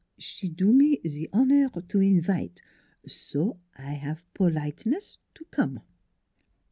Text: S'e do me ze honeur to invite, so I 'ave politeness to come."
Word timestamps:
S'e 0.27 0.47
do 0.49 0.69
me 0.73 0.99
ze 1.05 1.29
honeur 1.31 1.79
to 1.87 1.99
invite, 2.01 2.63
so 3.05 3.59
I 3.77 3.93
'ave 4.03 4.23
politeness 4.33 5.19
to 5.35 5.45
come." 5.51 5.81